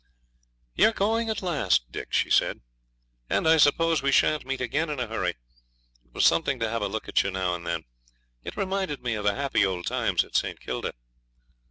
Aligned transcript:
'You're 0.73 0.93
going 0.93 1.29
at 1.29 1.43
last, 1.43 1.91
Dick,' 1.91 2.11
says 2.11 2.33
she; 2.55 2.59
'and 3.29 3.47
I 3.47 3.57
suppose 3.57 4.01
we 4.01 4.11
shan't 4.11 4.47
meet 4.47 4.59
again 4.59 4.89
in 4.89 4.99
a 4.99 5.05
hurry. 5.05 5.35
It 6.03 6.11
was 6.11 6.25
something 6.25 6.57
to 6.59 6.67
have 6.71 6.81
a 6.81 6.87
look 6.87 7.07
at 7.07 7.21
you 7.21 7.29
now 7.29 7.53
and 7.53 7.67
then. 7.67 7.85
It 8.43 8.57
reminded 8.57 9.03
me 9.03 9.13
of 9.13 9.25
the 9.25 9.35
happy 9.35 9.63
old 9.63 9.85
times 9.85 10.23
at 10.23 10.35
St. 10.35 10.59
Kilda.' 10.59 10.93